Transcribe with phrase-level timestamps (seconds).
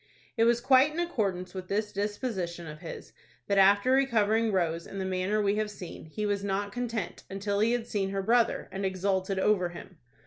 [0.35, 3.13] It was quite in accordance with this disposition of his,
[3.45, 7.59] that, after recovering Rose in the manner we have seen, he was not content, until
[7.59, 9.99] he had seen her brother, and exulted over him.